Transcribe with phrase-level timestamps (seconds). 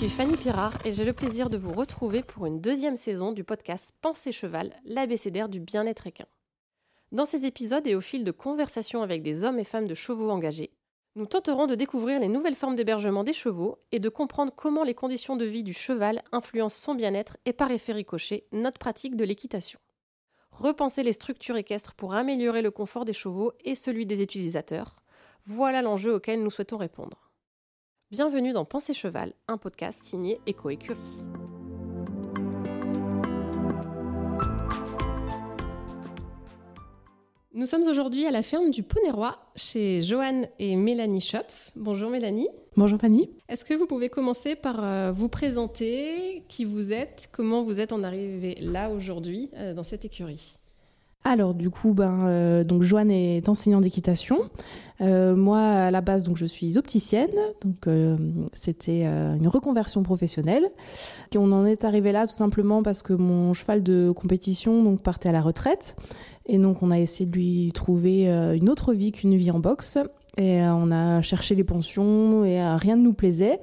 [0.00, 3.32] Je suis Fanny Pirard et j'ai le plaisir de vous retrouver pour une deuxième saison
[3.32, 6.24] du podcast Pensée Cheval, l'abécédaire du bien-être équin.
[7.12, 10.30] Dans ces épisodes et au fil de conversations avec des hommes et femmes de chevaux
[10.30, 10.70] engagés,
[11.16, 14.94] nous tenterons de découvrir les nouvelles formes d'hébergement des chevaux et de comprendre comment les
[14.94, 19.24] conditions de vie du cheval influencent son bien-être et par effet ricochet notre pratique de
[19.26, 19.80] l'équitation.
[20.50, 24.96] Repenser les structures équestres pour améliorer le confort des chevaux et celui des utilisateurs,
[25.44, 27.29] voilà l'enjeu auquel nous souhaitons répondre.
[28.10, 30.98] Bienvenue dans Pensée Cheval, un podcast signé Eco Écurie.
[37.52, 41.70] Nous sommes aujourd'hui à la ferme du Poney-Roi chez Joanne et Mélanie Schopf.
[41.76, 42.48] Bonjour Mélanie.
[42.76, 43.30] Bonjour Fanny.
[43.48, 47.92] Est-ce que vous pouvez commencer par euh, vous présenter qui vous êtes, comment vous êtes
[47.92, 50.56] en arrivé là aujourd'hui euh, dans cette écurie?
[51.24, 54.38] Alors du coup, ben, euh, donc Joanne est enseignante d'équitation.
[55.00, 57.30] moi, à la base, donc je suis opticienne.
[57.62, 57.88] Donc
[58.52, 60.64] c'était une reconversion professionnelle.
[61.32, 65.02] Et on en est arrivé là tout simplement parce que mon cheval de compétition donc
[65.02, 65.94] partait à la retraite
[66.50, 69.60] et donc on a essayé de lui trouver euh, une autre vie qu'une vie en
[69.60, 69.98] boxe.
[70.36, 73.60] Et euh, on a cherché les pensions et euh, rien ne nous plaisait.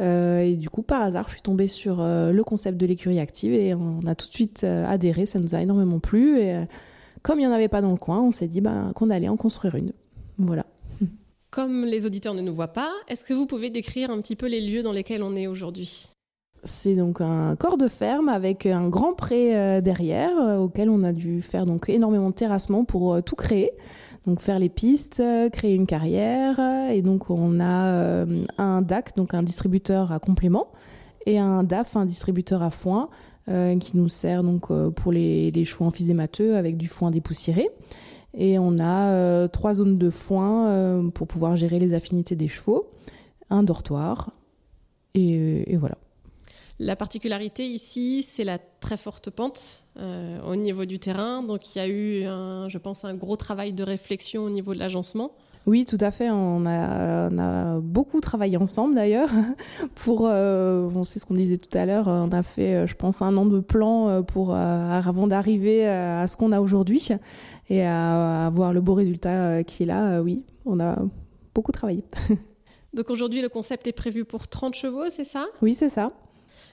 [0.00, 3.74] et du coup, par hasard, je suis tombée sur le concept de l'écurie active et
[3.74, 5.26] on a tout de suite adhéré.
[5.26, 6.38] Ça nous a énormément plu.
[6.38, 6.54] Et
[7.22, 9.28] comme il n'y en avait pas dans le coin, on s'est dit bah, qu'on allait
[9.28, 9.92] en construire une.
[10.38, 10.66] Voilà.
[11.50, 14.46] Comme les auditeurs ne nous voient pas, est-ce que vous pouvez décrire un petit peu
[14.46, 16.10] les lieux dans lesquels on est aujourd'hui?
[16.64, 21.04] C'est donc un corps de ferme avec un grand pré euh, derrière euh, auquel on
[21.04, 23.70] a dû faire donc énormément de terrassement pour euh, tout créer.
[24.26, 28.26] Donc faire les pistes, créer une carrière et donc on a
[28.58, 30.66] un DAC donc un distributeur à complément
[31.24, 33.08] et un DAF un distributeur à foin
[33.80, 37.68] qui nous sert donc pour les, chevaux emphysémateux avec du foin dépoussiéré.
[38.36, 42.90] Et on a trois zones de foin pour pouvoir gérer les affinités des chevaux,
[43.50, 44.32] un dortoir
[45.14, 45.96] et voilà.
[46.80, 51.42] La particularité ici, c'est la très forte pente euh, au niveau du terrain.
[51.42, 52.22] Donc il y a eu,
[52.68, 55.32] je pense, un gros travail de réflexion au niveau de l'agencement.
[55.68, 56.30] Oui, tout à fait.
[56.30, 59.28] On a, beaucoup travaillé ensemble d'ailleurs.
[59.94, 62.06] Pour, euh, on sait ce qu'on disait tout à l'heure.
[62.08, 66.38] On a fait, euh, je pense, un an de plan pour avant d'arriver à ce
[66.38, 67.08] qu'on a aujourd'hui
[67.68, 70.22] et à, avoir le beau résultat qui est là.
[70.22, 70.96] oui, on a
[71.54, 72.02] beaucoup travaillé.
[72.94, 75.44] Donc aujourd'hui, le concept est prévu pour 30 chevaux, c'est ça?
[75.60, 76.12] Oui, c'est ça.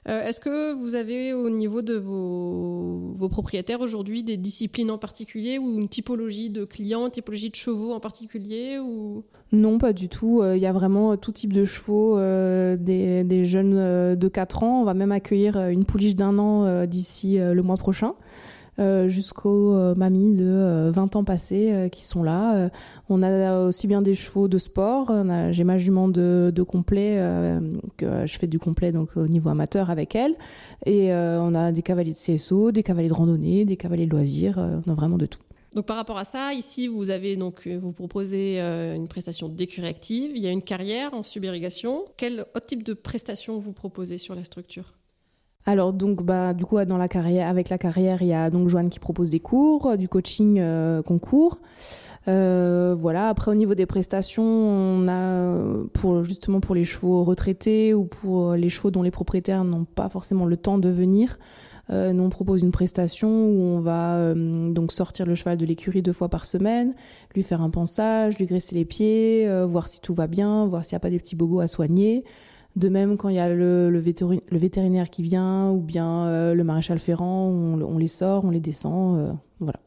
[0.07, 5.57] Euh, est-ce que vous avez au niveau de vos, propriétaires aujourd'hui des disciplines en particulier
[5.57, 9.23] ou une typologie de clients, typologie de chevaux en particulier ou...
[9.51, 10.41] Non, pas du tout.
[10.41, 14.81] Euh, il y a vraiment tout type de chevaux, euh, des, jeunes de 4 ans.
[14.81, 18.13] On va même accueillir une pouliche d'un an d'ici le mois prochain.
[18.77, 22.69] Euh, jusqu'aux euh, mamies de 20 euh, ans passés qui sont là.
[23.07, 25.11] on a aussi bien des chevaux de sport.
[25.51, 27.17] J'ai ma jument de, complet
[27.97, 30.35] que je fais du complet donc au niveau amateur avec elle.
[30.85, 34.57] Et on a des cavaliers de CSO, des cavaliers de randonnée, des cavaliers de loisirs.
[34.57, 35.39] on a vraiment de tout.
[35.73, 40.31] Donc par rapport à ça, ici vous avez donc vous proposez une prestation d'écurie active,
[40.35, 42.05] il y a une carrière en subirrigation.
[42.17, 44.93] Quel autre type de prestation vous proposez sur la structure?
[45.65, 48.69] Alors donc bah du coup dans la carrière avec la carrière il y a donc
[48.69, 51.59] Joanne qui propose des cours, du coaching euh, concours.
[52.27, 53.27] Euh, voilà.
[53.29, 58.53] Après au niveau des prestations, on a pour justement pour les chevaux retraités ou pour
[58.53, 61.37] les chevaux dont les propriétaires n'ont pas forcément le temps de venir.
[61.91, 65.65] Euh, nous on propose une prestation où on va euh, donc sortir le cheval de
[65.67, 66.95] l'écurie deux fois par semaine,
[67.35, 70.95] lui faire un pansage, lui graisser les pieds, voir si tout va bien, voir s'il
[70.95, 72.23] n'y a pas des petits bobos à soigner.
[72.75, 74.03] De même, quand il y a le,
[74.51, 78.59] vétérinaire qui vient ou bien euh, le maréchal ferrant, on, on, les sort, on les
[78.59, 79.17] descend.
[79.17, 79.79] Euh, voilà.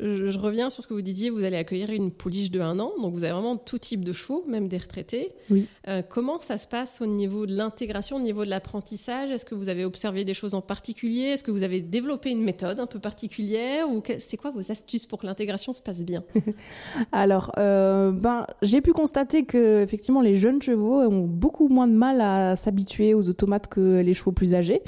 [0.00, 2.92] Je, reviens sur ce que vous disiez, vous allez accueillir une pouliche de un an,
[3.00, 5.32] donc vous avez vraiment tout type de chevaux, même des retraités.
[5.50, 5.66] Oui.
[5.88, 9.30] Euh, comment ça se passe au niveau de l'intégration, au niveau de l'apprentissage?
[9.30, 11.22] Est-ce que vous avez observé des choses en particulier?
[11.22, 13.90] Est-ce que vous avez développé une méthode un peu particulière?
[13.90, 16.22] Ou c'est quoi vos astuces pour que l'intégration se passe bien?
[17.12, 21.92] Alors, euh, ben, j'ai pu constater que effectivement les jeunes chevaux ont beaucoup moins de
[21.92, 24.82] mal à s'habituer aux automates que les chevaux plus âgés.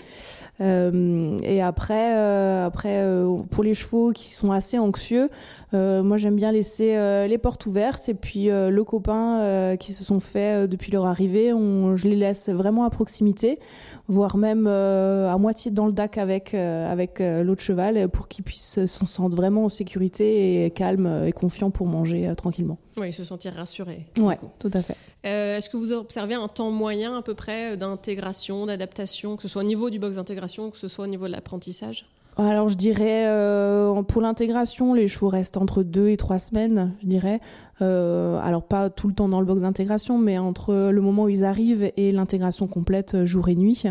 [0.61, 5.31] Euh, et après, euh, après euh, pour les chevaux qui sont assez anxieux,
[5.73, 6.97] moi j'aime bien laisser
[7.29, 11.97] les portes ouvertes et puis le copain qui se sont faits depuis leur arrivée, on,
[11.97, 13.61] je les laisse vraiment à proximité,
[14.09, 19.07] voire même à moitié dans le DAC avec avec l'autre cheval pour qu'ils puissent se
[19.07, 22.79] sentir vraiment en sécurité et calme et confiant pour manger tranquillement.
[22.99, 24.07] Oui, se sentir rassuré.
[24.19, 24.97] Ouais, tout à fait.
[25.27, 29.49] Euh, est-ce que vous observez un temps moyen à peu près d'intégration, d'adaptation, que ce
[29.49, 32.07] soit au niveau du box d'intégration, que ce soit au niveau de l'apprentissage?
[32.37, 37.07] Alors je dirais euh, pour l'intégration, les chevaux restent entre deux et trois semaines, je
[37.07, 37.41] dirais.
[37.83, 41.29] Euh, alors pas tout le temps dans le box d'intégration, mais entre le moment où
[41.29, 43.83] ils arrivent et l'intégration complète jour et nuit.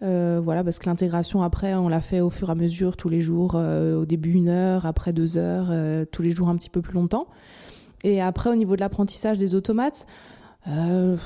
[0.00, 3.22] voilà, parce que l'intégration après, on l'a fait au fur et à mesure, tous les
[3.22, 5.72] jours, au début une heure, après deux heures,
[6.12, 7.26] tous les jours un petit peu plus longtemps.
[8.04, 10.06] Et après, au niveau de l'apprentissage des automates,
[10.68, 11.16] euh,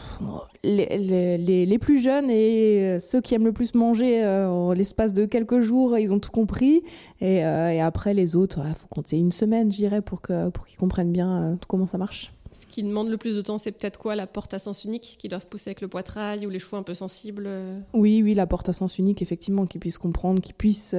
[0.62, 5.12] les, les, les, plus jeunes et ceux qui aiment le plus manger euh, en l'espace
[5.12, 6.82] de quelques jours, ils ont tout compris.
[7.20, 10.66] Et, euh, et après, les autres, il faut compter une semaine, j'irais, pour qu'ils pour
[10.66, 12.32] qu'ils comprennent bien comment ça marche.
[12.52, 15.16] Ce qui demande le plus de temps, c'est peut-être quoi La porte à sens unique
[15.18, 17.50] qui doivent pousser avec le poitrail ou les chevaux un peu sensibles
[17.92, 20.94] Oui, oui, la porte à sens unique, effectivement, qu'ils puissent comprendre, qu'ils puissent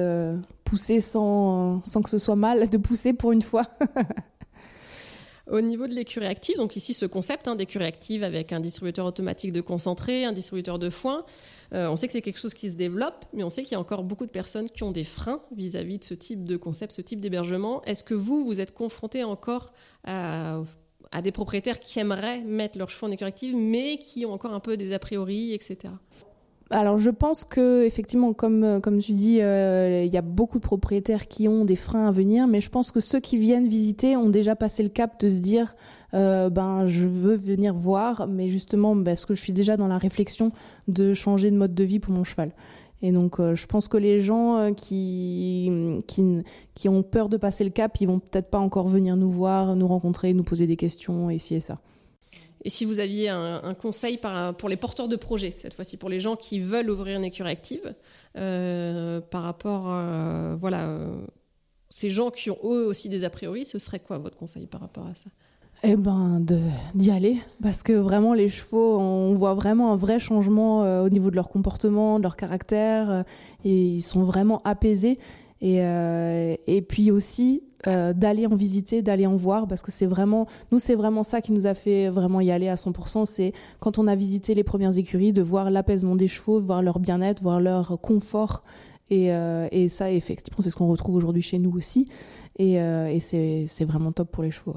[0.64, 3.62] pousser sans, sans que ce soit mal de pousser pour une fois.
[5.48, 9.06] Au niveau de l'écurie active, donc ici ce concept hein, d'écurie active avec un distributeur
[9.06, 11.24] automatique de concentré, un distributeur de foin,
[11.72, 13.76] euh, on sait que c'est quelque chose qui se développe, mais on sait qu'il y
[13.76, 16.92] a encore beaucoup de personnes qui ont des freins vis-à-vis de ce type de concept,
[16.92, 17.80] ce type d'hébergement.
[17.84, 19.72] Est-ce que vous, vous êtes confronté encore
[20.02, 20.62] à,
[21.22, 24.60] des propriétaires qui aimeraient mettre leurs chevaux en écurie active, mais qui ont encore un
[24.60, 25.94] peu des a priori, etc.
[26.70, 30.58] Alors je pense que effectivement, comme euh, comme tu dis, euh, il y a beaucoup
[30.58, 33.68] de propriétaires qui ont des freins à venir, mais je pense que ceux qui viennent
[33.68, 35.76] visiter ont déjà passé le cap de se dire,
[36.14, 39.98] euh, ben je veux venir voir, mais justement parce que je suis déjà dans la
[39.98, 40.50] réflexion
[40.88, 42.50] de changer de mode de vie pour mon cheval.
[43.00, 45.70] Et donc je pense que les gens qui,
[46.08, 46.42] qui
[46.74, 49.76] qui ont peur de passer le cap, ils vont peut-être pas encore venir nous voir,
[49.76, 51.78] nous rencontrer, nous poser des questions et ci et ça.
[52.66, 54.18] Et si vous aviez un, conseil
[54.58, 57.52] pour les porteurs de projets, cette fois-ci pour les gens qui veulent ouvrir une écurie
[57.52, 57.94] active,
[58.36, 61.14] euh, par rapport à voilà, euh,
[61.90, 64.80] ces gens qui ont eux aussi des a priori, ce serait quoi votre conseil par
[64.80, 65.30] rapport à ça?
[65.84, 66.44] Eh ben,
[66.96, 71.08] d'y aller, parce que vraiment les chevaux, on voit vraiment un vrai changement euh, au
[71.08, 73.22] niveau de leur comportement, de leur caractère,
[73.64, 75.20] et ils sont vraiment apaisés.
[75.60, 75.76] Et,
[76.66, 80.78] et puis aussi, euh, d'aller en visiter, d'aller en voir, parce que c'est vraiment, nous,
[80.78, 83.26] c'est vraiment ça qui nous a fait vraiment y aller à 100%.
[83.26, 86.98] C'est quand on a visité les premières écuries, de voir l'apaisement des chevaux, voir leur
[86.98, 88.62] bien-être, voir leur confort.
[89.10, 92.08] Et, euh, et ça, effectivement, c'est ce qu'on retrouve aujourd'hui chez nous aussi.
[92.58, 94.74] Et, euh, et c'est vraiment top pour les chevaux.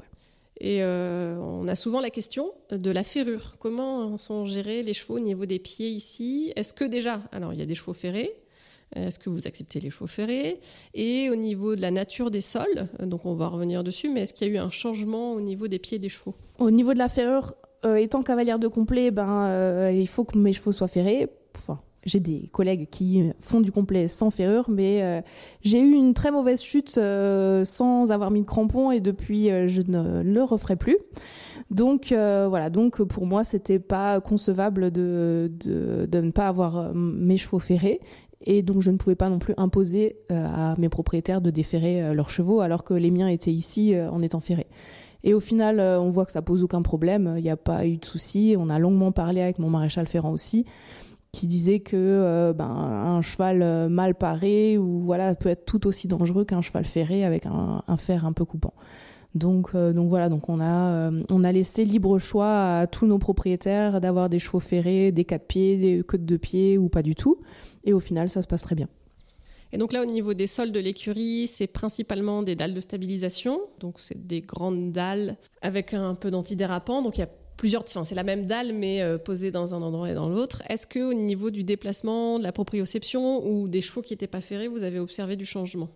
[0.60, 3.54] Et on a souvent la question de la ferrure.
[3.58, 6.52] Comment sont gérés les chevaux au niveau des pieds ici?
[6.54, 8.30] Est-ce que déjà, alors il y a des chevaux ferrés,
[8.96, 10.58] est-ce que vous acceptez les chevaux ferrés
[10.94, 14.34] Et au niveau de la nature des sols, donc on va revenir dessus, mais est-ce
[14.34, 16.34] qu'il y a eu un changement au niveau des pieds des chevaux?
[16.58, 17.54] Au niveau de la ferrure,
[17.86, 21.30] euh, étant cavalière de complet, ben, euh, il faut que mes chevaux soient ferrés.
[21.56, 25.22] Enfin, j'ai des collègues qui font du complet sans ferrure, mais euh,
[25.62, 30.22] j'ai eu une très mauvaise chute sans avoir mis de crampons et depuis je ne
[30.22, 30.96] le referai plus.
[31.70, 37.58] Donc voilà, donc pour moi c'était pas concevable de, de, ne pas avoir mes chevaux
[37.58, 38.00] ferrés
[38.42, 42.02] et donc je ne pouvais pas non plus imposer euh, à mes propriétaires de déferrer
[42.02, 44.68] euh, leurs chevaux alors que les miens étaient ici euh, en étant ferrés.
[45.22, 47.98] Et au final, on voit que ça pose aucun problème, il n'y a pas eu
[47.98, 48.56] de souci.
[48.58, 50.64] On a longuement parlé avec mon maréchal ferrant aussi,
[51.30, 56.46] qui disait que ben, un cheval mal paré ou voilà peut être tout aussi dangereux
[56.46, 58.72] qu'un cheval ferré avec un fer un peu coupant.
[59.34, 63.06] Donc, euh, donc voilà, donc on a, euh, on a laissé libre choix à tous
[63.06, 66.88] nos propriétaires d'avoir des chevaux ferrés, des quatre pieds, des queues de deux pieds ou
[66.88, 67.40] pas du tout.
[67.84, 68.88] Et au final, ça se passe très bien.
[69.72, 73.60] Et donc là, au niveau des sols de l'écurie, c'est principalement des dalles de stabilisation.
[73.78, 77.02] Donc c'est des grandes dalles avec un peu d'antidérapant.
[77.02, 79.82] Donc il y a plusieurs, enfin, c'est la même dalle mais euh, posée dans un
[79.82, 80.62] endroit et dans l'autre.
[80.68, 84.40] Est-ce que au niveau du déplacement, de la proprioception ou des chevaux qui n'étaient pas
[84.40, 85.88] ferrés, vous avez observé du changement?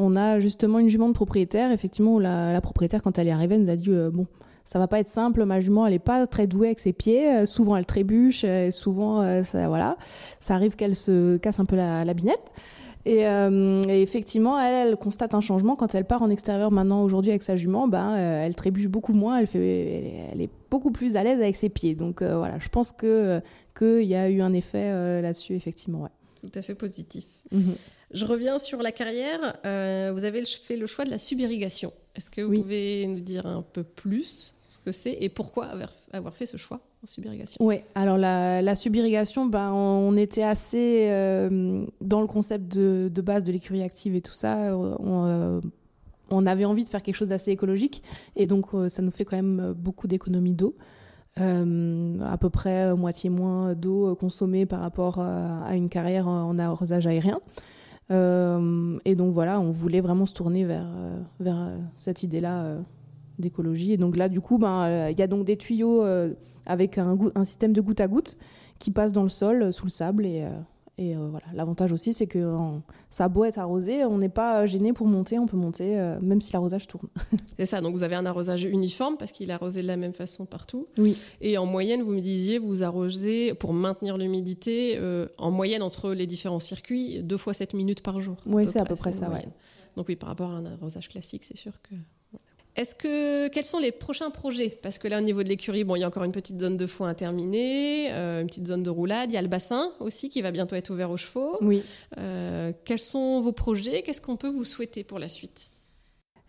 [0.00, 3.58] On a justement une jument de propriétaire, effectivement, où la, propriétaire, quand elle est arrivée,
[3.58, 4.26] nous a dit euh, bon,
[4.64, 7.30] ça va pas être simple, ma jument, elle est pas très douée avec ses pieds,
[7.30, 9.96] euh, souvent elle trébuche, euh, souvent, ça, voilà,
[10.40, 12.50] ça arrive qu'elle se casse un peu la, binette.
[13.06, 13.22] Et,
[13.88, 17.88] effectivement, elle, constate un changement quand elle part en extérieur maintenant aujourd'hui avec sa jument.
[17.88, 21.94] Ben, elle trébuche beaucoup moins, elle, est beaucoup plus à l'aise avec ses pieds.
[21.94, 23.40] Donc voilà, je pense que
[23.76, 26.02] qu'il y a eu un effet là-dessus effectivement.
[26.02, 26.10] Ouais.
[26.40, 27.24] Tout à fait positif.
[27.52, 27.74] Mhm.
[28.12, 29.58] Je reviens sur la carrière.
[29.64, 31.92] Euh, vous avez fait le choix de la subirrigation.
[32.16, 36.34] Est-ce que vous pouvez nous dire un peu plus ce que c'est et pourquoi avoir,
[36.34, 37.64] fait ce choix en subirrigation?
[37.64, 43.52] Oui, alors la, subirrigation, ben, on était assez euh, dans le concept de, base de
[43.52, 44.72] l'écurie active et tout ça.
[44.72, 45.60] Euh,
[46.30, 48.02] on, avait envie de faire quelque chose d'assez écologique
[48.34, 50.74] et donc ça nous fait quand même beaucoup d'économies d'eau.
[51.36, 57.40] À peu près moitié moins d'eau consommée par rapport à une carrière en arrosage aérien.
[58.10, 62.78] Euh, et donc voilà, on voulait vraiment se tourner vers, euh, vers euh, cette idée-là
[63.38, 63.92] d'écologie.
[63.92, 66.04] Et donc là, du coup, ben, il y a donc des tuyaux
[66.66, 68.36] avec un, un, système de goutte à goutte
[68.78, 70.46] qui passe dans le sol, sous le sable, et,
[71.00, 72.54] Et voilà, l'avantage aussi, c'est que
[73.08, 76.42] ça a beau être arrosé, on n'est pas gêné pour monter, on peut monter même
[76.42, 77.08] si l'arrosage tourne.
[77.56, 80.12] c'est ça, donc vous avez un arrosage uniforme parce qu'il est arrosé de la même
[80.12, 80.88] façon partout.
[80.98, 81.18] Oui.
[81.40, 85.00] Et en moyenne, vous me disiez, vous arrosez pour maintenir l'humidité,
[85.38, 88.36] en moyenne entre les différents circuits, deux fois 7 minutes par jour.
[88.44, 89.48] Oui, c'est à peu près ça, ouais.
[89.96, 91.94] Donc oui, par rapport à un arrosage classique, c'est sûr que
[92.76, 94.70] est-ce que quels sont les prochains projets?
[94.82, 96.76] Parce que là, au niveau de l'écurie, bon, il y a encore une petite zone
[96.76, 99.30] de foin à terminer, euh, une petite zone de roulade.
[99.30, 101.58] Il y a le bassin aussi qui va bientôt être ouvert aux chevaux.
[101.60, 101.82] Oui.
[102.18, 104.02] Euh, quels sont vos projets?
[104.02, 105.70] Qu'est-ce qu'on peut vous souhaiter pour la suite?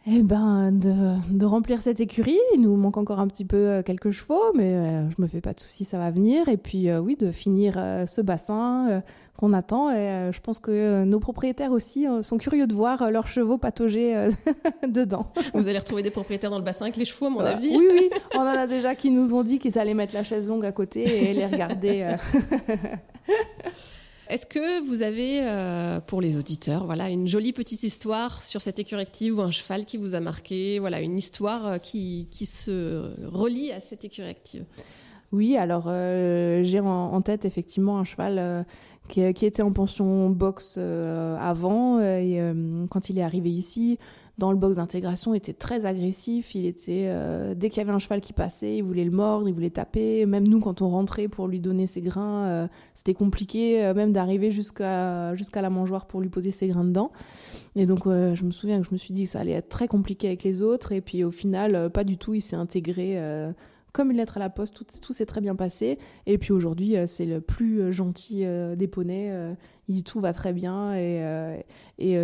[0.07, 2.39] Eh ben, de, remplir cette écurie.
[2.55, 4.73] Il nous manque encore un petit peu euh, quelques chevaux, mais
[5.09, 6.47] je me fais pas de soucis, ça va venir.
[6.47, 7.75] Et puis, oui, de finir
[8.07, 9.03] ce bassin
[9.41, 9.89] qu'on attend.
[9.89, 13.27] Et euh, je pense que euh, nos propriétaires aussi euh, sont curieux de voir leurs
[13.27, 14.29] chevaux patauger
[14.87, 15.31] dedans.
[15.53, 17.75] Vous allez retrouver des propriétaires dans le bassin avec les chevaux, à mon avis.
[17.75, 18.09] Oui, oui.
[18.35, 20.71] On en a déjà qui nous ont dit qu'ils allaient mettre la chaise longue à
[20.71, 22.15] côté et les regarder.
[24.31, 25.45] Est-ce que vous avez,
[26.07, 29.97] pour les auditeurs, voilà, une jolie petite histoire sur cette écurie ou un cheval qui
[29.97, 34.63] vous a marqué, voilà, une histoire qui, qui se relie à cette écurie active
[35.33, 35.89] Oui, alors
[36.63, 38.65] j'ai en, tête effectivement un cheval
[39.11, 41.97] qui, était en pension box euh, avant.
[41.97, 43.99] Euh, et euh, quand il est arrivé ici,
[44.37, 46.55] dans le box d'intégration, était très agressif.
[46.55, 47.13] Il était
[47.55, 50.25] dès qu'il y avait un cheval qui passait, il voulait le mordre, il voulait taper.
[50.25, 55.35] Même nous, quand on rentrait pour lui donner ses grains, c'était compliqué, même d'arriver jusqu'à
[55.35, 57.11] jusqu'à la mangeoire pour lui poser ses grains dedans.
[57.75, 59.87] Et donc, je me souviens que je me suis dit que ça allait être très
[59.87, 60.91] compliqué avec les autres.
[60.91, 62.33] Et puis, au final, pas du tout.
[62.33, 63.19] Il s'est intégré
[63.91, 65.97] comme une lettre à la poste, tout, tout s'est très bien passé.
[66.25, 69.55] Et puis aujourd'hui, euh, c'est le plus euh, gentil euh, des poneys.
[69.87, 71.21] Il, tout va très bien et,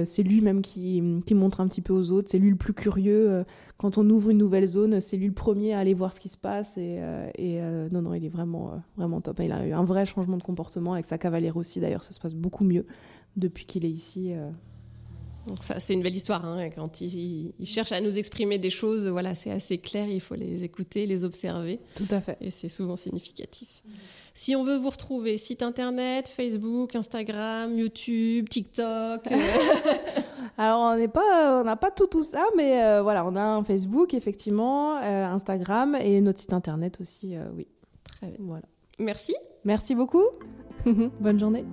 [0.05, 2.29] c'est lui-même qui, qui, montre un petit peu aux autres.
[2.31, 3.43] C'est lui le plus curieux.
[3.77, 6.29] Quand on ouvre une nouvelle zone, c'est lui le premier à aller voir ce qui
[6.29, 6.77] se passe.
[6.77, 6.99] Et,
[7.37, 9.41] et non, non, il est vraiment, vraiment top.
[9.43, 11.79] Il a eu un vrai changement de comportement avec sa cavalière aussi.
[11.79, 12.85] D'ailleurs, ça se passe beaucoup mieux
[13.35, 14.33] depuis qu'il est ici.
[15.47, 16.45] Donc ça, c'est une belle histoire.
[16.45, 20.07] Hein, quand il, cherche à nous exprimer des choses, voilà, c'est assez clair.
[20.09, 21.79] Il faut les écouter, les observer.
[21.95, 22.37] Tout à fait.
[22.41, 23.81] Et c'est souvent significatif.
[24.33, 29.25] Si on veut vous retrouver, site internet, Facebook, Instagram, YouTube, TikTok.
[29.31, 29.37] Euh.
[30.59, 33.41] Alors on n'est pas, on n'a pas tout tout ça, mais euh, voilà, on a
[33.41, 37.67] un Facebook effectivement, euh, Instagram et notre site internet aussi, oui.
[38.03, 38.37] Très bien.
[38.41, 38.65] Voilà.
[38.99, 39.35] Merci.
[39.65, 40.25] Merci beaucoup.
[41.19, 41.65] Bonne journée.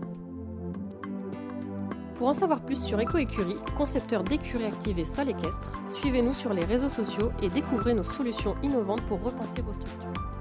[2.16, 6.64] Pour en savoir plus sur EcoÉcurie, concepteur d'écuries actives et sol équestre, suivez-nous sur les
[6.64, 10.33] réseaux sociaux et découvrez nos solutions innovantes pour repenser vos structures.